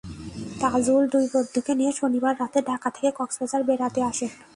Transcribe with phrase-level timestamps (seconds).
[0.61, 4.31] তাজুল দুই বন্ধুকে নিয়ে শনিবার রাতে ঢাকা থেকে কক্সবাজার বেড়াতে আসেন।